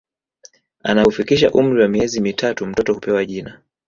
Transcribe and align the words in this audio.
Anapofikisha 0.83 1.51
umri 1.51 1.81
wa 1.81 1.87
miezi 1.87 2.21
mitatu 2.21 2.65
mtoto 2.65 2.93
hupewa 2.93 3.25
jina 3.25 3.59